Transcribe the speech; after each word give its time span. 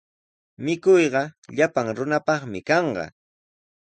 Mikuyqa 0.63 1.23
llapan 1.55 1.87
runapaqmi 1.97 2.59
kanqa. 2.69 3.05